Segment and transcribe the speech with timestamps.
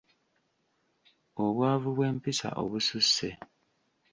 [1.43, 3.29] Obwavu bw’empisa obususse.